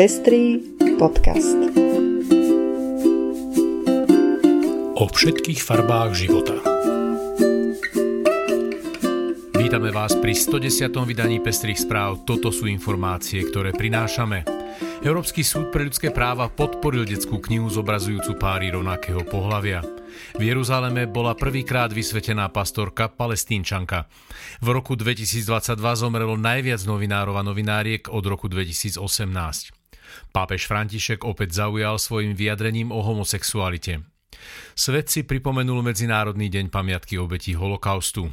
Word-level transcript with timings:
Pestrý 0.00 0.56
podcast. 0.96 1.60
O 4.96 5.04
všetkých 5.04 5.60
farbách 5.60 6.16
života. 6.16 6.56
Vítame 9.60 9.92
vás 9.92 10.16
pri 10.16 10.32
110. 10.32 10.88
vydaní 11.04 11.44
Pestrých 11.44 11.84
správ. 11.84 12.24
Toto 12.24 12.48
sú 12.48 12.64
informácie, 12.64 13.44
ktoré 13.44 13.76
prinášame. 13.76 14.48
Európsky 15.04 15.44
súd 15.44 15.68
pre 15.68 15.84
ľudské 15.84 16.08
práva 16.08 16.48
podporil 16.48 17.04
detskú 17.04 17.36
knihu 17.36 17.68
zobrazujúcu 17.68 18.40
páry 18.40 18.72
rovnakého 18.72 19.20
pohľavia. 19.28 19.84
V 20.32 20.40
Jeruzaleme 20.40 21.12
bola 21.12 21.36
prvýkrát 21.36 21.92
vysvetená 21.92 22.48
pastorka 22.48 23.12
palestínčanka. 23.12 24.08
V 24.64 24.68
roku 24.72 24.96
2022 24.96 25.76
zomrelo 25.76 26.40
najviac 26.40 26.80
novinárov 26.88 27.36
a 27.36 27.44
novináriek 27.44 28.08
od 28.08 28.24
roku 28.24 28.48
2018. 28.48 29.79
Pápež 30.30 30.70
František 30.70 31.26
opäť 31.26 31.58
zaujal 31.58 31.98
svojim 31.98 32.32
vyjadrením 32.32 32.94
o 32.94 33.02
homosexualite. 33.02 34.06
Svet 34.78 35.12
si 35.12 35.26
pripomenul 35.26 35.84
Medzinárodný 35.84 36.48
deň 36.48 36.72
pamiatky 36.72 37.20
obetí 37.20 37.52
holokaustu. 37.52 38.30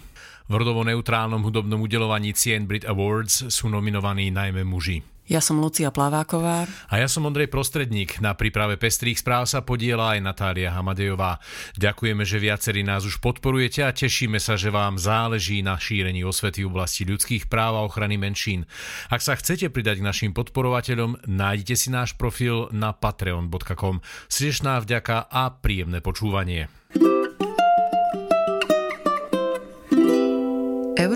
V 0.47 0.53
rodovo 0.55 0.87
neutrálnom 0.87 1.43
hudobnom 1.43 1.83
udelovaní 1.83 2.31
cien 2.31 2.63
Brit 2.63 2.87
Awards 2.87 3.51
sú 3.51 3.67
nominovaní 3.67 4.31
najmä 4.31 4.63
muži. 4.63 5.16
Ja 5.27 5.43
som 5.43 5.59
Lucia 5.59 5.91
Plaváková. 5.91 6.71
A 6.87 6.95
ja 7.03 7.11
som 7.11 7.27
Ondrej 7.27 7.51
Prostredník. 7.51 8.23
Na 8.23 8.31
príprave 8.31 8.79
pestrých 8.79 9.19
správ 9.19 9.43
sa 9.43 9.59
podiela 9.59 10.15
aj 10.15 10.23
Natália 10.23 10.71
Hamadejová. 10.71 11.43
Ďakujeme, 11.75 12.23
že 12.23 12.39
viacerí 12.39 12.87
nás 12.87 13.03
už 13.03 13.19
podporujete 13.19 13.83
a 13.83 13.91
tešíme 13.91 14.39
sa, 14.39 14.55
že 14.55 14.71
vám 14.71 14.95
záleží 14.95 15.59
na 15.59 15.75
šírení 15.75 16.23
osvety 16.23 16.63
v 16.63 16.71
oblasti 16.71 17.03
ľudských 17.03 17.51
práv 17.51 17.75
a 17.75 17.83
ochrany 17.83 18.15
menšín. 18.15 18.63
Ak 19.11 19.19
sa 19.19 19.35
chcete 19.35 19.67
pridať 19.67 19.99
k 19.99 20.07
našim 20.07 20.31
podporovateľom, 20.31 21.27
nájdete 21.27 21.75
si 21.75 21.91
náš 21.91 22.15
profil 22.15 22.71
na 22.71 22.95
patreon.com. 22.95 23.99
Srdečná 24.31 24.79
vďaka 24.79 25.27
a 25.27 25.51
príjemné 25.51 25.99
počúvanie. 25.99 26.71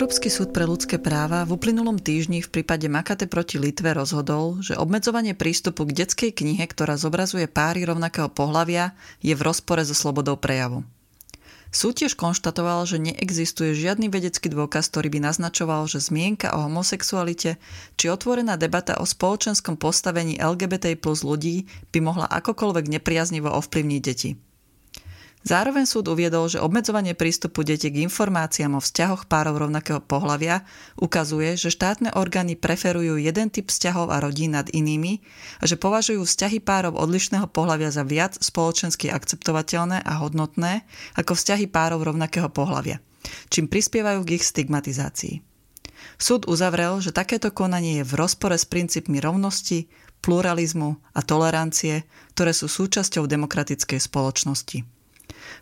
Európsky 0.02 0.34
súd 0.34 0.50
pre 0.50 0.66
ľudské 0.66 0.98
práva 0.98 1.46
v 1.46 1.62
uplynulom 1.62 2.02
týždni 2.02 2.42
v 2.42 2.50
prípade 2.50 2.90
Makate 2.90 3.30
proti 3.30 3.62
Litve 3.62 3.94
rozhodol, 3.94 4.58
že 4.58 4.74
obmedzovanie 4.74 5.38
prístupu 5.38 5.86
k 5.86 5.94
detskej 5.94 6.34
knihe, 6.34 6.66
ktorá 6.66 6.98
zobrazuje 6.98 7.46
páry 7.46 7.86
rovnakého 7.86 8.26
pohlavia, 8.26 8.98
je 9.22 9.38
v 9.38 9.46
rozpore 9.46 9.86
so 9.86 9.94
slobodou 9.94 10.42
prejavu. 10.42 10.82
Súd 11.70 12.02
tiež 12.02 12.18
konštatoval, 12.18 12.82
že 12.90 12.98
neexistuje 12.98 13.78
žiadny 13.78 14.10
vedecký 14.10 14.50
dôkaz, 14.50 14.90
ktorý 14.90 15.14
by 15.14 15.20
naznačoval, 15.22 15.86
že 15.86 16.02
zmienka 16.02 16.50
o 16.58 16.66
homosexualite 16.66 17.62
či 17.94 18.10
otvorená 18.10 18.58
debata 18.58 18.98
o 18.98 19.06
spoločenskom 19.06 19.78
postavení 19.78 20.42
LGBT 20.42 20.98
plus 20.98 21.22
ľudí 21.22 21.70
by 21.94 22.02
mohla 22.02 22.26
akokoľvek 22.26 22.90
nepriaznivo 22.90 23.54
ovplyvniť 23.54 24.02
deti. 24.02 24.34
Zároveň 25.42 25.90
súd 25.90 26.06
uviedol, 26.06 26.46
že 26.54 26.62
obmedzovanie 26.62 27.18
prístupu 27.18 27.66
detí 27.66 27.90
k 27.90 28.06
informáciám 28.06 28.78
o 28.78 28.82
vzťahoch 28.82 29.26
párov 29.26 29.58
rovnakého 29.58 29.98
pohľavia 29.98 30.62
ukazuje, 31.02 31.58
že 31.58 31.74
štátne 31.74 32.14
orgány 32.14 32.54
preferujú 32.54 33.18
jeden 33.18 33.50
typ 33.50 33.74
vzťahov 33.74 34.14
a 34.14 34.22
rodín 34.22 34.54
nad 34.54 34.70
inými 34.70 35.18
a 35.58 35.66
že 35.66 35.82
považujú 35.82 36.22
vzťahy 36.22 36.62
párov 36.62 36.94
odlišného 36.94 37.50
pohľavia 37.50 37.90
za 37.90 38.06
viac 38.06 38.38
spoločensky 38.38 39.10
akceptovateľné 39.10 40.06
a 40.06 40.14
hodnotné 40.22 40.86
ako 41.18 41.34
vzťahy 41.34 41.66
párov 41.74 42.06
rovnakého 42.06 42.54
pohľavia, 42.54 43.02
čím 43.50 43.66
prispievajú 43.66 44.22
k 44.22 44.38
ich 44.38 44.46
stigmatizácii. 44.46 45.42
Súd 46.22 46.46
uzavrel, 46.46 47.02
že 47.02 47.10
takéto 47.10 47.50
konanie 47.50 48.06
je 48.06 48.06
v 48.06 48.14
rozpore 48.14 48.54
s 48.54 48.70
princípmi 48.70 49.18
rovnosti, 49.18 49.90
pluralizmu 50.22 51.02
a 51.18 51.20
tolerancie, 51.26 52.06
ktoré 52.38 52.54
sú 52.54 52.70
súčasťou 52.70 53.26
demokratickej 53.26 53.98
spoločnosti. 53.98 55.01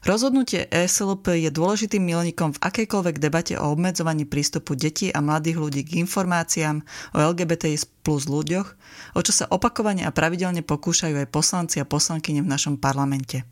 Rozhodnutie 0.04 0.70
ESLP 0.72 1.44
je 1.44 1.50
dôležitým 1.52 2.00
milníkom 2.00 2.56
v 2.56 2.62
akejkoľvek 2.64 3.16
debate 3.20 3.54
o 3.60 3.76
obmedzovaní 3.76 4.24
prístupu 4.24 4.80
detí 4.80 5.12
a 5.12 5.20
mladých 5.20 5.60
ľudí 5.60 5.82
k 5.84 6.00
informáciám 6.04 6.82
o 7.14 7.18
LGBT 7.20 7.76
plus 8.02 8.32
ľuďoch, 8.32 8.68
o 9.16 9.20
čo 9.20 9.32
sa 9.36 9.50
opakovane 9.52 10.08
a 10.08 10.16
pravidelne 10.16 10.64
pokúšajú 10.64 11.20
aj 11.20 11.32
poslanci 11.34 11.78
a 11.84 11.90
poslankyne 11.90 12.42
v 12.42 12.52
našom 12.52 12.80
parlamente. 12.80 13.44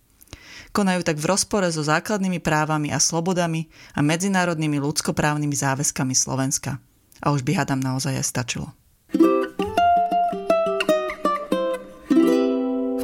Konajú 0.71 1.03
tak 1.03 1.17
v 1.19 1.29
rozpore 1.29 1.67
so 1.71 1.83
základnými 1.83 2.43
právami 2.43 2.91
a 2.91 2.99
slobodami 2.99 3.71
a 3.95 4.03
medzinárodnými 4.03 4.77
ľudskoprávnymi 4.83 5.55
záväzkami 5.55 6.13
Slovenska. 6.15 6.79
A 7.23 7.33
už 7.33 7.41
by 7.41 7.63
hádam 7.63 7.81
naozaj 7.81 8.13
aj 8.19 8.25
stačilo. 8.25 8.67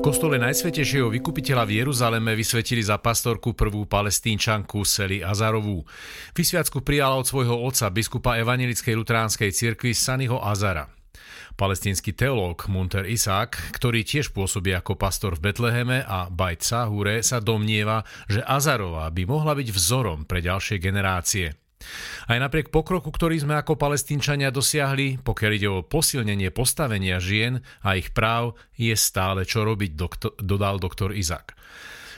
Kostole 0.04 0.36
Najsvetejšieho 0.36 1.08
vykupiteľa 1.08 1.64
v 1.64 1.80
Jeruzaleme 1.80 2.36
vysvetili 2.36 2.84
za 2.84 3.00
pastorku 3.00 3.56
prvú 3.56 3.88
palestínčanku 3.88 4.84
Seli 4.84 5.24
Azarovú. 5.24 5.88
Vysviacku 6.36 6.84
prijala 6.84 7.16
od 7.16 7.24
svojho 7.24 7.56
otca 7.64 7.88
biskupa 7.88 8.36
Evangelickej 8.36 9.00
lutránskej 9.00 9.56
cirkvi 9.56 9.96
Saniho 9.96 10.44
Azara. 10.44 10.92
Palestínsky 11.56 12.12
teológ 12.12 12.68
Munter 12.68 13.08
Isák, 13.08 13.80
ktorý 13.80 14.04
tiež 14.04 14.36
pôsobí 14.36 14.76
ako 14.76 15.00
pastor 15.00 15.40
v 15.40 15.48
Betleheme 15.48 16.04
a 16.04 16.28
Bajt 16.28 16.68
Sahure, 16.68 17.24
sa 17.24 17.40
domnieva, 17.40 18.04
že 18.28 18.44
Azarová 18.44 19.08
by 19.08 19.24
mohla 19.24 19.56
byť 19.56 19.72
vzorom 19.72 20.28
pre 20.28 20.44
ďalšie 20.44 20.84
generácie. 20.84 21.56
Aj 22.24 22.40
napriek 22.40 22.72
pokroku, 22.72 23.12
ktorý 23.12 23.36
sme 23.44 23.60
ako 23.60 23.76
palestínčania 23.76 24.48
dosiahli, 24.48 25.20
pokiaľ 25.20 25.52
ide 25.52 25.70
o 25.70 25.84
posilnenie 25.84 26.56
postavenia 26.56 27.20
žien 27.20 27.60
a 27.84 28.00
ich 28.00 28.16
práv, 28.16 28.56
je 28.80 28.96
stále 28.96 29.44
čo 29.44 29.68
robiť, 29.68 29.92
doktor, 29.92 30.32
dodal 30.40 30.80
doktor 30.80 31.12
Izak. 31.12 31.60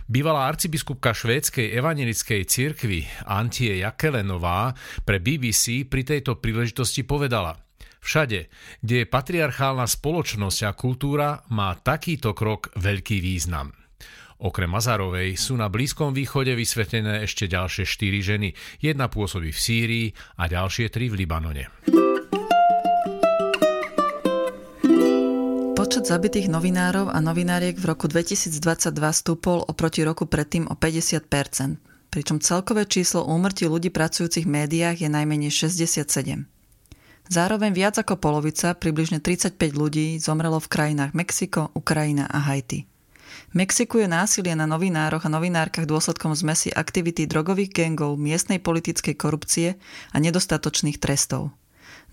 Bývalá 0.05 0.45
arcibiskupka 0.45 1.17
švédskej 1.17 1.73
evangelickej 1.81 2.41
cirkvi 2.45 3.09
Antie 3.25 3.81
Jakelenová 3.81 4.77
pre 5.01 5.17
BBC 5.17 5.89
pri 5.89 6.05
tejto 6.05 6.37
príležitosti 6.37 7.01
povedala 7.01 7.57
Všade, 8.05 8.53
kde 8.85 8.95
je 9.01 9.09
patriarchálna 9.09 9.89
spoločnosť 9.89 10.59
a 10.69 10.71
kultúra, 10.77 11.41
má 11.49 11.73
takýto 11.73 12.37
krok 12.37 12.69
veľký 12.77 13.17
význam. 13.17 13.73
Okrem 14.41 14.67
Mazarovej 14.67 15.39
sú 15.39 15.55
na 15.55 15.71
Blízkom 15.71 16.11
východe 16.11 16.51
vysvetlené 16.55 17.23
ešte 17.23 17.47
ďalšie 17.47 17.87
štyri 17.87 18.19
ženy. 18.19 18.49
Jedna 18.83 19.07
pôsobí 19.07 19.55
v 19.55 19.59
Sýrii 19.59 20.07
a 20.39 20.51
ďalšie 20.51 20.91
tri 20.91 21.07
v 21.07 21.23
Libanone. 21.23 21.71
Počet 25.75 26.03
zabitých 26.09 26.51
novinárov 26.51 27.13
a 27.13 27.17
novináriek 27.23 27.79
v 27.79 27.85
roku 27.85 28.11
2022 28.11 28.59
stúpol 29.15 29.63
oproti 29.63 30.03
roku 30.03 30.27
predtým 30.27 30.67
o 30.67 30.75
50% 30.75 31.95
pričom 32.15 32.39
celkové 32.39 32.87
číslo 32.87 33.27
úmrtí 33.27 33.67
ľudí 33.67 33.91
pracujúcich 33.91 34.47
v 34.47 34.63
médiách 34.63 35.03
je 35.03 35.11
najmenej 35.11 35.51
67. 35.51 36.47
Zároveň 37.27 37.75
viac 37.75 37.99
ako 37.99 38.15
polovica, 38.15 38.71
približne 38.71 39.19
35 39.19 39.59
ľudí, 39.75 40.15
zomrelo 40.23 40.63
v 40.63 40.71
krajinách 40.71 41.11
Mexiko, 41.11 41.75
Ukrajina 41.75 42.23
a 42.31 42.39
Haiti. 42.47 42.94
Mexiku 43.55 44.03
je 44.03 44.07
násilie 44.11 44.53
na 44.53 44.67
novinároch 44.67 45.23
a 45.23 45.33
novinárkach 45.33 45.87
dôsledkom 45.87 46.35
zmesi 46.35 46.71
aktivity 46.71 47.27
drogových 47.27 47.71
gengov, 47.71 48.19
miestnej 48.19 48.59
politickej 48.59 49.15
korupcie 49.15 49.79
a 50.11 50.17
nedostatočných 50.19 50.99
trestov. 50.99 51.55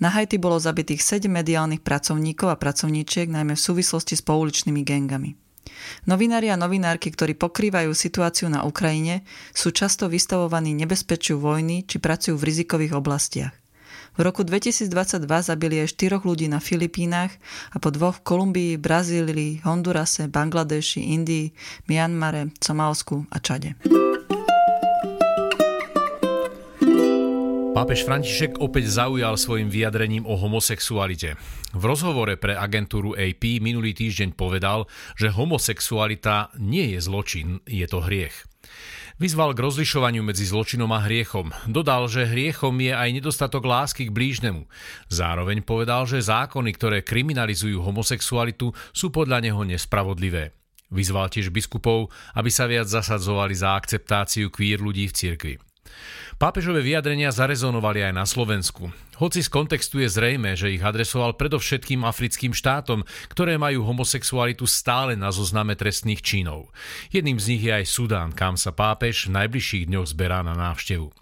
Na 0.02 0.10
Haiti 0.10 0.40
bolo 0.40 0.58
zabitých 0.58 1.22
7 1.22 1.30
mediálnych 1.30 1.84
pracovníkov 1.86 2.50
a 2.50 2.58
pracovníčiek, 2.58 3.30
najmä 3.30 3.54
v 3.54 3.64
súvislosti 3.70 4.18
s 4.18 4.22
pouličnými 4.26 4.82
gengami. 4.82 5.38
Novinári 6.10 6.50
a 6.50 6.58
novinárky, 6.58 7.14
ktorí 7.14 7.38
pokrývajú 7.38 7.94
situáciu 7.94 8.50
na 8.50 8.66
Ukrajine, 8.66 9.22
sú 9.54 9.70
často 9.70 10.10
vystavovaní 10.10 10.74
nebezpečiu 10.74 11.38
vojny 11.38 11.86
či 11.86 12.02
pracujú 12.02 12.34
v 12.34 12.46
rizikových 12.50 12.98
oblastiach. 12.98 13.61
V 14.12 14.20
roku 14.20 14.44
2022 14.44 14.92
zabili 15.24 15.80
aj 15.80 15.96
štyroch 15.96 16.28
ľudí 16.28 16.44
na 16.44 16.60
Filipínach 16.60 17.32
a 17.72 17.80
po 17.80 17.88
dvoch 17.88 18.20
v 18.20 18.24
Kolumbii, 18.28 18.72
Brazílii, 18.76 19.64
Hondurase, 19.64 20.28
Bangladeši, 20.28 21.16
Indii, 21.16 21.48
Mianmare, 21.88 22.52
Somálsku 22.60 23.24
a 23.32 23.40
Čade. 23.40 23.80
Pápež 27.72 28.04
František 28.04 28.60
opäť 28.60 28.92
zaujal 28.92 29.40
svojim 29.40 29.72
vyjadrením 29.72 30.28
o 30.28 30.36
homosexualite. 30.36 31.40
V 31.72 31.82
rozhovore 31.82 32.36
pre 32.36 32.52
agentúru 32.52 33.16
AP 33.16 33.64
minulý 33.64 33.96
týždeň 33.96 34.36
povedal, 34.36 34.84
že 35.16 35.32
homosexualita 35.32 36.52
nie 36.60 36.92
je 36.92 37.00
zločin, 37.00 37.64
je 37.64 37.88
to 37.88 38.04
hriech. 38.04 38.44
Vyzval 39.20 39.52
k 39.52 39.62
rozlišovaniu 39.64 40.24
medzi 40.24 40.48
zločinom 40.48 40.88
a 40.92 41.04
hriechom. 41.04 41.52
Dodal, 41.68 42.08
že 42.08 42.28
hriechom 42.28 42.76
je 42.80 42.92
aj 42.96 43.08
nedostatok 43.12 43.64
lásky 43.64 44.08
k 44.08 44.14
blížnemu. 44.14 44.64
Zároveň 45.12 45.60
povedal, 45.64 46.08
že 46.08 46.24
zákony, 46.24 46.70
ktoré 46.76 46.98
kriminalizujú 47.04 47.80
homosexualitu, 47.82 48.72
sú 48.92 49.12
podľa 49.12 49.44
neho 49.44 49.60
nespravodlivé. 49.64 50.56
Vyzval 50.92 51.32
tiež 51.32 51.48
biskupov, 51.48 52.12
aby 52.36 52.52
sa 52.52 52.68
viac 52.68 52.84
zasadzovali 52.84 53.56
za 53.56 53.76
akceptáciu 53.80 54.52
kvír 54.52 54.80
ľudí 54.84 55.08
v 55.08 55.16
cirkvi. 55.16 55.54
Pápežové 56.40 56.82
vyjadrenia 56.82 57.30
zarezonovali 57.30 58.02
aj 58.02 58.12
na 58.18 58.26
Slovensku. 58.26 58.90
Hoci 59.22 59.46
z 59.46 59.48
kontextu 59.52 60.02
je 60.02 60.10
zrejme, 60.10 60.58
že 60.58 60.74
ich 60.74 60.82
adresoval 60.82 61.38
predovšetkým 61.38 62.02
africkým 62.02 62.50
štátom, 62.50 63.06
ktoré 63.30 63.54
majú 63.60 63.86
homosexualitu 63.86 64.66
stále 64.66 65.14
na 65.14 65.30
zozname 65.30 65.78
trestných 65.78 66.18
činov. 66.18 66.74
Jedným 67.14 67.38
z 67.38 67.46
nich 67.54 67.62
je 67.62 67.72
aj 67.72 67.86
Sudán, 67.86 68.30
kam 68.34 68.58
sa 68.58 68.74
pápež 68.74 69.30
v 69.30 69.38
najbližších 69.38 69.86
dňoch 69.86 70.10
zberá 70.10 70.42
na 70.42 70.58
návštevu. 70.58 71.14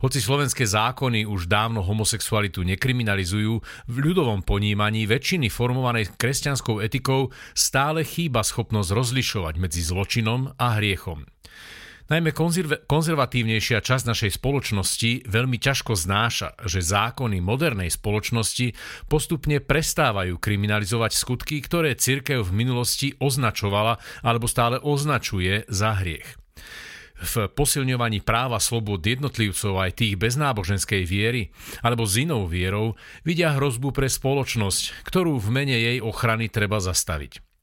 Hoci 0.00 0.20
slovenské 0.20 0.64
zákony 0.68 1.24
už 1.24 1.48
dávno 1.48 1.80
homosexualitu 1.80 2.64
nekriminalizujú, 2.64 3.60
v 3.88 3.96
ľudovom 3.96 4.44
ponímaní 4.44 5.08
väčšiny 5.08 5.48
formovanej 5.48 6.16
kresťanskou 6.16 6.84
etikou 6.84 7.32
stále 7.56 8.04
chýba 8.04 8.44
schopnosť 8.44 8.90
rozlišovať 8.92 9.54
medzi 9.60 9.80
zločinom 9.84 10.52
a 10.56 10.80
hriechom. 10.80 11.24
Najmä 12.04 12.36
konzerv- 12.36 12.84
konzervatívnejšia 12.84 13.80
časť 13.80 14.04
našej 14.12 14.36
spoločnosti 14.36 15.24
veľmi 15.24 15.56
ťažko 15.56 15.96
znáša, 15.96 16.52
že 16.68 16.84
zákony 16.84 17.40
modernej 17.40 17.88
spoločnosti 17.88 18.76
postupne 19.08 19.56
prestávajú 19.64 20.36
kriminalizovať 20.36 21.16
skutky, 21.16 21.64
ktoré 21.64 21.96
cirkev 21.96 22.44
v 22.44 22.52
minulosti 22.52 23.16
označovala 23.16 23.96
alebo 24.20 24.44
stále 24.44 24.76
označuje 24.84 25.64
za 25.72 25.96
hriech 25.96 26.36
v 27.14 27.48
posilňovaní 27.48 28.20
práva 28.26 28.58
slobod 28.58 29.00
jednotlivcov 29.00 29.80
aj 29.80 30.02
tých 30.02 30.14
bez 30.18 30.34
náboženskej 30.34 31.06
viery 31.06 31.54
alebo 31.80 32.04
s 32.04 32.20
inou 32.20 32.44
vierou 32.50 32.98
vidia 33.22 33.54
hrozbu 33.54 33.94
pre 33.94 34.10
spoločnosť, 34.10 35.06
ktorú 35.06 35.40
v 35.40 35.48
mene 35.48 35.76
jej 35.78 35.98
ochrany 36.02 36.50
treba 36.50 36.82
zastaviť. 36.82 37.53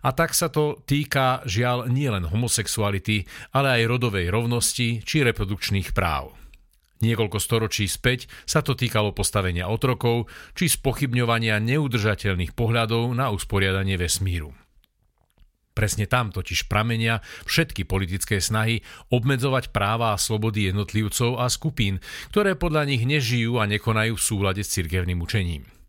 A 0.00 0.16
tak 0.16 0.32
sa 0.32 0.48
to 0.48 0.80
týka 0.88 1.44
žiaľ 1.44 1.88
nielen 1.92 2.28
homosexuality, 2.28 3.28
ale 3.52 3.80
aj 3.80 3.90
rodovej 3.90 4.32
rovnosti 4.32 5.04
či 5.04 5.16
reprodukčných 5.20 5.92
práv. 5.92 6.32
Niekoľko 7.00 7.40
storočí 7.40 7.88
späť 7.88 8.28
sa 8.44 8.60
to 8.60 8.76
týkalo 8.76 9.16
postavenia 9.16 9.72
otrokov 9.72 10.28
či 10.52 10.68
spochybňovania 10.68 11.56
neudržateľných 11.56 12.52
pohľadov 12.52 13.16
na 13.16 13.32
usporiadanie 13.32 13.96
vesmíru. 13.96 14.52
Presne 15.72 16.04
tam 16.04 16.28
totiž 16.28 16.68
pramenia 16.68 17.24
všetky 17.48 17.88
politické 17.88 18.36
snahy 18.36 18.84
obmedzovať 19.08 19.72
práva 19.72 20.12
a 20.12 20.20
slobody 20.20 20.68
jednotlivcov 20.68 21.40
a 21.40 21.48
skupín, 21.48 22.04
ktoré 22.28 22.52
podľa 22.52 22.84
nich 22.84 23.00
nežijú 23.08 23.56
a 23.56 23.64
nekonajú 23.64 24.12
v 24.12 24.26
súlade 24.26 24.60
s 24.60 24.76
cirkevným 24.76 25.24
učením. 25.24 25.79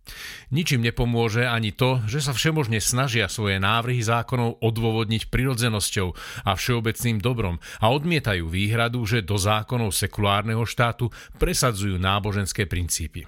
Ničím 0.51 0.83
nepomôže 0.83 1.48
ani 1.48 1.71
to, 1.71 2.03
že 2.09 2.19
sa 2.19 2.36
všemožne 2.36 2.83
snažia 2.83 3.31
svoje 3.31 3.62
návrhy 3.62 4.03
zákonov 4.03 4.59
odôvodniť 4.59 5.31
prirodzenosťou 5.31 6.07
a 6.44 6.51
všeobecným 6.57 7.24
dobrom 7.24 7.62
a 7.80 7.86
odmietajú 7.94 8.50
výhradu, 8.51 9.06
že 9.07 9.24
do 9.24 9.39
zákonov 9.39 9.95
sekulárneho 9.95 10.68
štátu 10.68 11.07
presadzujú 11.39 11.95
náboženské 12.01 12.68
princípy. 12.68 13.24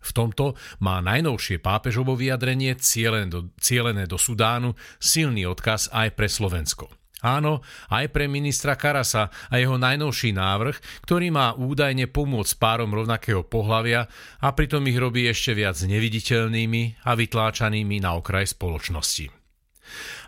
V 0.00 0.10
tomto 0.16 0.56
má 0.80 1.00
najnovšie 1.04 1.60
pápežovo 1.60 2.16
vyjadrenie 2.16 2.72
cielené 2.80 3.28
do, 3.28 3.52
cielené 3.60 4.08
do 4.08 4.16
Sudánu 4.16 4.72
silný 4.96 5.44
odkaz 5.44 5.92
aj 5.92 6.16
pre 6.16 6.28
Slovensko– 6.28 6.88
Áno, 7.20 7.60
aj 7.92 8.08
pre 8.16 8.24
ministra 8.26 8.80
Karasa 8.80 9.28
a 9.52 9.54
jeho 9.60 9.76
najnovší 9.76 10.32
návrh, 10.32 11.04
ktorý 11.04 11.28
má 11.28 11.52
údajne 11.52 12.08
pomôcť 12.08 12.56
párom 12.56 12.88
rovnakého 12.96 13.44
pohlavia 13.44 14.08
a 14.40 14.48
pritom 14.56 14.80
ich 14.88 14.96
robí 14.96 15.28
ešte 15.28 15.52
viac 15.52 15.76
neviditeľnými 15.76 17.04
a 17.04 17.12
vytláčanými 17.12 18.00
na 18.00 18.16
okraj 18.16 18.56
spoločnosti. 18.56 19.28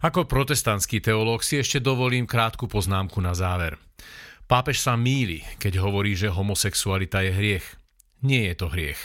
Ako 0.05 0.27
protestantský 0.27 1.01
teológ 1.01 1.47
si 1.47 1.57
ešte 1.57 1.79
dovolím 1.79 2.29
krátku 2.29 2.69
poznámku 2.69 3.23
na 3.23 3.33
záver. 3.33 3.79
Pápež 4.45 4.83
sa 4.83 4.99
míli, 4.99 5.41
keď 5.57 5.81
hovorí, 5.81 6.13
že 6.13 6.29
homosexualita 6.29 7.25
je 7.25 7.33
hriech– 7.33 7.67
nie 8.23 8.49
je 8.51 8.55
to 8.55 8.67
hriech. 8.71 8.99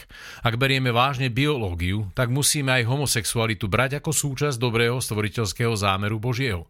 Ak 0.46 0.56
berieme 0.62 0.94
vážne 0.94 1.34
biológiu, 1.34 2.08
tak 2.14 2.30
musíme 2.30 2.70
aj 2.72 2.88
homosexualitu 2.88 3.66
brať 3.66 4.00
ako 4.00 4.14
súčasť 4.14 4.58
dobrého 4.62 5.02
stvoriteľského 5.02 5.74
zámeru 5.74 6.22
Božieho. 6.22 6.70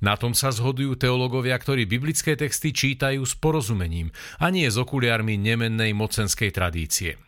Na 0.00 0.16
tom 0.16 0.32
sa 0.32 0.50
zhodujú 0.50 0.96
teológovia, 0.96 1.54
ktorí 1.60 1.84
biblické 1.84 2.34
texty 2.34 2.72
čítajú 2.72 3.22
s 3.22 3.36
porozumením 3.36 4.10
a 4.40 4.48
nie 4.48 4.66
s 4.66 4.80
okuliarmi 4.80 5.36
nemennej 5.36 5.92
mocenskej 5.92 6.50
tradície. 6.50 7.20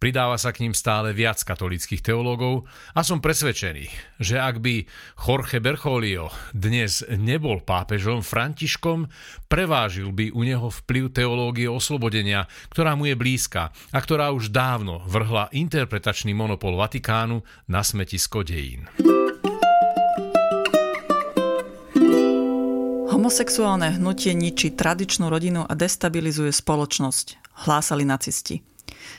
Pridáva 0.00 0.40
sa 0.40 0.48
k 0.48 0.64
ním 0.64 0.72
stále 0.72 1.12
viac 1.12 1.44
katolických 1.44 2.00
teológov 2.00 2.64
a 2.96 3.04
som 3.04 3.20
presvedčený, 3.20 4.16
že 4.16 4.40
ak 4.40 4.56
by 4.64 4.88
Jorge 5.20 5.60
Bercholio 5.60 6.32
dnes 6.56 7.04
nebol 7.20 7.60
pápežom 7.60 8.24
Františkom, 8.24 9.12
prevážil 9.52 10.08
by 10.08 10.32
u 10.32 10.40
neho 10.40 10.72
vplyv 10.72 11.12
teológie 11.12 11.68
oslobodenia, 11.68 12.48
ktorá 12.72 12.96
mu 12.96 13.12
je 13.12 13.14
blízka 13.20 13.76
a 13.92 13.98
ktorá 14.00 14.32
už 14.32 14.48
dávno 14.48 15.04
vrhla 15.04 15.52
interpretačný 15.52 16.32
monopol 16.32 16.80
Vatikánu 16.80 17.44
na 17.68 17.84
smetisko 17.84 18.40
dejín. 18.40 18.88
Homosexuálne 23.12 24.00
hnutie 24.00 24.32
ničí 24.32 24.72
tradičnú 24.72 25.28
rodinu 25.28 25.68
a 25.68 25.76
destabilizuje 25.76 26.56
spoločnosť, 26.56 27.52
hlásali 27.68 28.08
nacisti. 28.08 28.69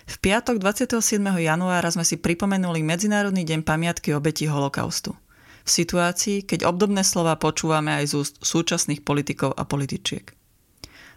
V 0.08 0.16
piatok 0.20 0.60
27. 0.60 1.22
januára 1.22 1.90
sme 1.92 2.04
si 2.04 2.20
pripomenuli 2.20 2.84
Medzinárodný 2.84 3.48
deň 3.48 3.62
pamiatky 3.64 4.12
obeti 4.12 4.50
holokaustu. 4.50 5.16
V 5.62 5.70
situácii, 5.70 6.44
keď 6.44 6.66
obdobné 6.66 7.06
slova 7.06 7.38
počúvame 7.38 7.94
aj 8.02 8.06
z 8.10 8.14
úst 8.18 8.36
súčasných 8.42 9.06
politikov 9.06 9.54
a 9.54 9.64
političiek. 9.64 10.34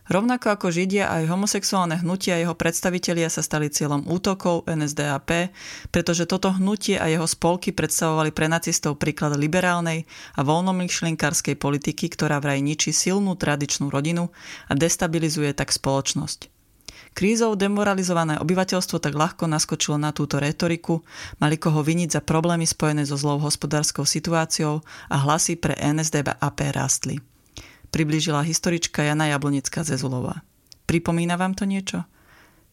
Rovnako 0.04 0.52
ako 0.52 0.68
Židia 0.68 1.08
aj 1.08 1.32
homosexuálne 1.32 1.96
hnutia 2.04 2.36
jeho 2.36 2.52
predstavitelia 2.52 3.32
sa 3.32 3.40
stali 3.40 3.72
cieľom 3.72 4.04
útokov 4.04 4.68
NSDAP, 4.68 5.48
pretože 5.88 6.28
toto 6.28 6.52
hnutie 6.52 7.00
a 7.00 7.08
jeho 7.08 7.24
spolky 7.24 7.72
predstavovali 7.72 8.28
pre 8.28 8.44
nacistov 8.52 9.00
príklad 9.00 9.32
liberálnej 9.40 10.04
a 10.36 10.44
voľnomyšlinkárskej 10.44 11.56
politiky, 11.56 12.12
ktorá 12.12 12.36
vraj 12.36 12.60
ničí 12.60 12.92
silnú 12.92 13.32
tradičnú 13.32 13.88
rodinu 13.88 14.28
a 14.68 14.76
destabilizuje 14.76 15.56
tak 15.56 15.72
spoločnosť. 15.72 16.53
Krízou 17.14 17.54
demoralizované 17.54 18.42
obyvateľstvo 18.42 18.98
tak 18.98 19.14
ľahko 19.14 19.46
naskočilo 19.46 19.94
na 19.94 20.10
túto 20.10 20.42
retoriku, 20.42 21.06
mali 21.38 21.54
koho 21.54 21.78
viniť 21.78 22.18
za 22.18 22.20
problémy 22.20 22.66
spojené 22.66 23.06
so 23.06 23.14
zlou 23.14 23.38
hospodárskou 23.38 24.02
situáciou 24.02 24.82
a 25.06 25.16
hlasy 25.22 25.54
pre 25.54 25.78
NSDAP 25.78 26.58
rástli. 26.74 27.22
Priblížila 27.94 28.42
historička 28.42 29.06
Jana 29.06 29.30
Jablonická 29.30 29.86
Zezulová. 29.86 30.42
Pripomína 30.90 31.38
vám 31.38 31.54
to 31.54 31.62
niečo? 31.70 32.02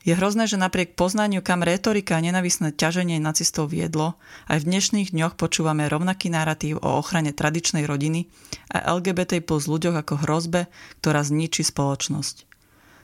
Je 0.01 0.17
hrozné, 0.17 0.49
že 0.49 0.57
napriek 0.57 0.97
poznaniu, 0.97 1.45
kam 1.45 1.61
retorika 1.61 2.17
a 2.17 2.25
nenavisné 2.25 2.73
ťaženie 2.73 3.21
nacistov 3.21 3.69
viedlo, 3.69 4.17
aj 4.49 4.65
v 4.65 4.67
dnešných 4.73 5.13
dňoch 5.13 5.37
počúvame 5.37 5.85
rovnaký 5.85 6.33
narratív 6.33 6.81
o 6.81 6.97
ochrane 6.97 7.29
tradičnej 7.29 7.85
rodiny 7.85 8.25
a 8.73 8.97
LGBT 8.97 9.45
plus 9.45 9.69
ľuďoch 9.69 10.01
ako 10.01 10.25
hrozbe, 10.25 10.65
ktorá 11.05 11.21
zničí 11.21 11.61
spoločnosť. 11.61 12.50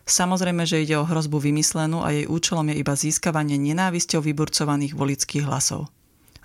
Samozrejme, 0.07 0.63
že 0.63 0.87
ide 0.87 0.95
o 0.95 1.03
hrozbu 1.03 1.43
vymyslenú 1.43 1.99
a 1.99 2.15
jej 2.15 2.31
účelom 2.31 2.71
je 2.71 2.79
iba 2.79 2.95
získavanie 2.95 3.59
nenávisťou 3.59 4.23
vyburcovaných 4.23 4.95
volických 4.95 5.43
hlasov. 5.43 5.91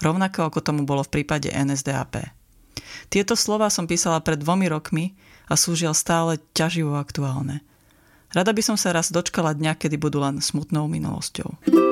Rovnako 0.03 0.51
ako 0.51 0.59
tomu 0.59 0.83
bolo 0.83 1.07
v 1.07 1.23
prípade 1.23 1.47
NSDAP. 1.47 2.27
Tieto 3.07 3.39
slova 3.39 3.71
som 3.71 3.87
písala 3.87 4.19
pred 4.19 4.43
dvomi 4.43 4.67
rokmi 4.67 5.15
a 5.47 5.55
sú 5.55 5.79
žiaľ 5.79 5.95
stále 5.95 6.43
ťaživo 6.59 6.99
aktuálne. 6.99 7.63
Rada 8.35 8.51
by 8.51 8.63
som 8.67 8.75
sa 8.75 8.91
raz 8.91 9.15
dočkala 9.15 9.55
dňa, 9.55 9.79
kedy 9.79 9.95
budú 9.95 10.19
len 10.19 10.43
smutnou 10.43 10.91
minulosťou. 10.91 11.92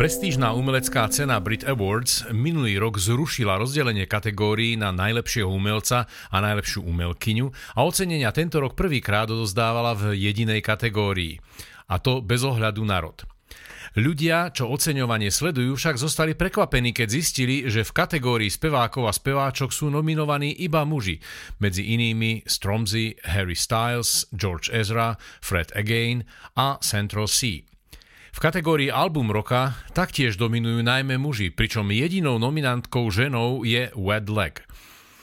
Prestížná 0.00 0.56
umelecká 0.56 1.04
cena 1.12 1.36
Brit 1.44 1.60
Awards 1.68 2.24
minulý 2.32 2.80
rok 2.80 2.96
zrušila 2.96 3.60
rozdelenie 3.60 4.08
kategórií 4.08 4.72
na 4.72 4.96
najlepšieho 4.96 5.44
umelca 5.44 6.08
a 6.32 6.40
najlepšiu 6.40 6.88
umelkyňu 6.88 7.76
a 7.76 7.84
ocenenia 7.84 8.32
tento 8.32 8.64
rok 8.64 8.72
prvýkrát 8.72 9.28
odozdávala 9.28 9.92
v 9.92 10.16
jedinej 10.16 10.64
kategórii. 10.64 11.36
A 11.92 12.00
to 12.00 12.24
bez 12.24 12.40
ohľadu 12.40 12.80
na 12.80 13.04
rod. 13.04 13.28
Ľudia, 13.92 14.56
čo 14.56 14.72
oceňovanie 14.72 15.28
sledujú, 15.28 15.76
však 15.76 16.00
zostali 16.00 16.32
prekvapení, 16.32 16.96
keď 16.96 17.20
zistili, 17.20 17.68
že 17.68 17.84
v 17.84 17.92
kategórii 17.92 18.48
spevákov 18.48 19.04
a 19.04 19.12
speváčok 19.12 19.68
sú 19.68 19.92
nominovaní 19.92 20.64
iba 20.64 20.80
muži, 20.88 21.20
medzi 21.60 21.92
inými 21.92 22.48
Stromzy, 22.48 23.20
Harry 23.28 23.52
Styles, 23.52 24.24
George 24.32 24.72
Ezra, 24.72 25.20
Fred 25.44 25.68
Again 25.76 26.24
a 26.56 26.80
Central 26.80 27.28
C. 27.28 27.68
V 28.30 28.38
kategórii 28.38 28.94
album 28.94 29.34
roka 29.34 29.74
taktiež 29.90 30.38
dominujú 30.38 30.86
najmä 30.86 31.18
muži, 31.18 31.50
pričom 31.50 31.90
jedinou 31.90 32.38
nominantkou 32.38 33.10
ženou 33.10 33.66
je 33.66 33.90
Wed 33.98 34.30
Leg. 34.30 34.62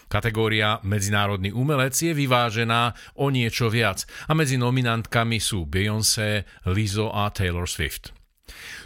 Kategória 0.08 0.80
Medzinárodný 0.88 1.52
umelec 1.52 1.96
je 1.96 2.16
vyvážená 2.16 2.96
o 3.20 3.28
niečo 3.28 3.68
viac 3.68 4.08
a 4.28 4.36
medzi 4.36 4.56
nominantkami 4.56 5.40
sú 5.40 5.68
Beyoncé, 5.68 6.48
Lizzo 6.68 7.12
a 7.12 7.28
Taylor 7.32 7.68
Swift. 7.68 8.16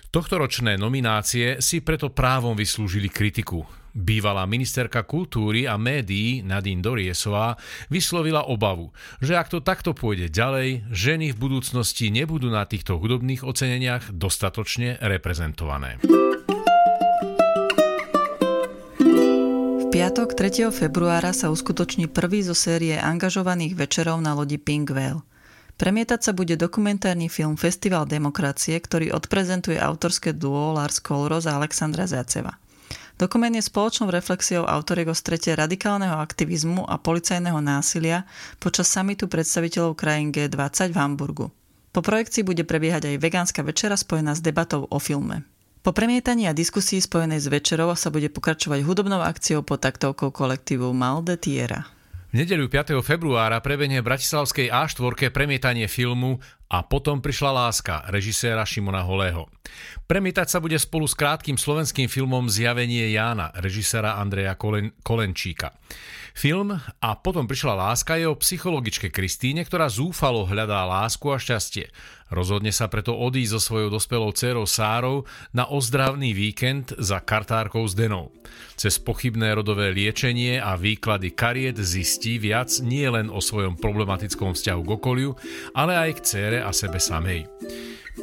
Tohtoročné 0.10 0.78
nominácie 0.82 1.62
si 1.62 1.82
preto 1.82 2.10
právom 2.13 2.58
vyslúžili 2.58 3.10
kritiku. 3.10 3.81
Bývalá 3.91 4.48
ministerka 4.48 5.03
kultúry 5.03 5.67
a 5.67 5.75
médií 5.75 6.39
Nadine 6.48 6.79
Doriesová 6.79 7.60
vyslovila 7.91 8.48
obavu, 8.48 8.95
že 9.19 9.36
ak 9.36 9.51
to 9.51 9.60
takto 9.60 9.91
pôjde 9.91 10.31
ďalej, 10.31 10.88
ženy 10.88 11.36
v 11.36 11.41
budúcnosti 11.41 12.07
nebudú 12.07 12.48
na 12.48 12.63
týchto 12.63 12.95
hudobných 12.95 13.43
oceneniach 13.43 14.15
dostatočne 14.15 14.95
reprezentované. 15.03 16.00
Piatok 19.91 20.39
3. 20.39 20.71
februára 20.71 21.36
sa 21.36 21.51
uskutoční 21.51 22.07
prvý 22.07 22.48
zo 22.48 22.55
série 22.55 22.95
angažovaných 22.95 23.75
večerov 23.75 24.24
na 24.24 24.31
lodi 24.31 24.55
Pink 24.55 24.95
Whale. 24.95 25.19
Premietať 25.75 26.19
sa 26.25 26.31
bude 26.31 26.55
dokumentárny 26.55 27.27
film 27.27 27.60
Festival 27.60 28.07
demokracie, 28.07 28.79
ktorý 28.79 29.12
odprezentuje 29.12 29.75
autorské 29.75 30.31
duo 30.31 30.71
Lars 30.71 31.03
Kolros 31.03 31.43
a 31.43 31.60
Alexandra 31.60 32.07
Záceva. 32.07 32.55
Dokument 33.22 33.54
je 33.54 33.62
spoločnou 33.62 34.10
reflexiou 34.10 34.66
autoriek 34.66 35.06
o 35.06 35.13
strete 35.13 35.54
radikálneho 35.54 36.18
aktivizmu 36.18 36.90
a 36.90 36.98
policajného 36.98 37.62
násilia 37.62 38.25
počas 38.58 38.90
samitu 38.90 39.30
predstaviteľov 39.30 39.94
krajín 39.94 40.34
G20 40.34 40.90
v 40.90 40.98
Hamburgu. 40.98 41.46
Po 41.94 42.01
projekcii 42.01 42.42
bude 42.42 42.66
prebiehať 42.66 43.13
aj 43.13 43.22
vegánska 43.22 43.62
večera 43.62 43.94
spojená 43.94 44.34
s 44.34 44.42
debatou 44.42 44.90
o 44.90 44.98
filme. 44.98 45.46
Po 45.86 45.94
premietaní 45.94 46.50
a 46.50 46.58
diskusii 46.58 46.98
spojenej 46.98 47.46
s 47.46 47.48
večerou 47.54 47.94
sa 47.94 48.10
bude 48.10 48.25
pokračovať 48.34 48.82
hudobnou 48.82 49.22
akciou 49.22 49.62
pod 49.62 49.86
taktovkou 49.86 50.34
kolektívu 50.34 50.90
Malde 50.90 51.38
Tiera. 51.38 51.86
V 52.34 52.42
nedeľu 52.42 52.74
5. 52.74 52.98
februára 53.06 53.62
prebehne 53.62 54.01
v 54.01 54.08
Bratislavskej 54.08 54.74
A4 54.74 55.30
premietanie 55.30 55.86
filmu 55.86 56.42
a 56.72 56.88
potom 56.88 57.20
prišla 57.20 57.51
láska 57.51 58.08
režiséra 58.08 58.63
Šimona 58.63 59.04
Holého. 59.04 59.51
Premietať 60.08 60.48
sa 60.48 60.63
bude 60.63 60.80
spolu 60.80 61.04
s 61.04 61.20
krátkým 61.20 61.60
slovenským 61.60 62.08
filmom 62.08 62.48
Zjavenie 62.48 63.12
Jána 63.12 63.51
režiséra 63.60 64.16
Andreja 64.16 64.56
Kolen- 64.56 64.96
Kolenčíka. 65.04 65.75
Film 66.32 66.74
a 66.80 67.10
potom 67.20 67.44
prišla 67.44 67.76
láska 67.76 68.16
je 68.16 68.26
o 68.26 68.40
psychologičke 68.40 69.12
Kristíne, 69.12 69.68
ktorá 69.68 69.92
zúfalo 69.92 70.48
hľadá 70.48 70.88
lásku 70.88 71.28
a 71.28 71.38
šťastie. 71.38 71.92
Rozhodne 72.32 72.72
sa 72.72 72.88
preto 72.88 73.12
odísť 73.12 73.60
so 73.60 73.60
svojou 73.60 73.92
dospelou 73.92 74.32
dcerou 74.32 74.64
Sárou 74.64 75.28
na 75.52 75.68
ozdravný 75.68 76.32
víkend 76.32 76.96
za 76.96 77.20
kartárkou 77.20 77.84
s 77.84 77.92
Denou. 77.92 78.32
Cez 78.80 78.96
pochybné 79.04 79.52
rodové 79.60 79.92
liečenie 79.92 80.64
a 80.64 80.80
výklady 80.80 81.36
kariet 81.36 81.76
zistí 81.76 82.40
viac 82.40 82.72
nie 82.80 83.04
len 83.12 83.28
o 83.28 83.44
svojom 83.44 83.76
problematickom 83.76 84.56
vzťahu 84.56 84.82
k 84.88 84.94
okoliu, 84.96 85.32
ale 85.76 86.00
aj 86.00 86.12
k 86.18 86.24
cére 86.24 86.60
a 86.64 86.72
sebe 86.72 87.04
samej. 87.04 87.52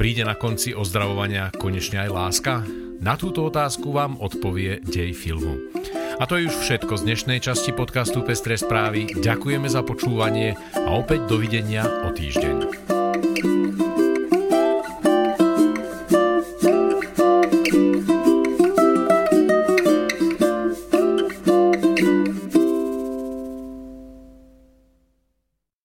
Príde 0.00 0.24
na 0.24 0.36
konci 0.36 0.72
ozdravovania 0.72 1.52
konečne 1.52 2.08
aj 2.08 2.10
láska? 2.12 2.54
Na 2.98 3.14
túto 3.14 3.44
otázku 3.46 3.92
vám 3.92 4.16
odpovie 4.18 4.80
dej 4.82 5.12
filmu. 5.12 5.54
A 6.18 6.26
to 6.26 6.34
je 6.34 6.50
už 6.50 6.56
všetko 6.66 6.98
z 6.98 7.06
dnešnej 7.06 7.38
časti 7.38 7.70
podcastu 7.70 8.26
Pestré 8.26 8.58
správy. 8.58 9.06
Ďakujeme 9.22 9.70
za 9.70 9.86
počúvanie 9.86 10.58
a 10.74 10.98
opäť 10.98 11.30
dovidenia 11.30 11.86
o 11.86 12.10
týždeň. 12.10 12.97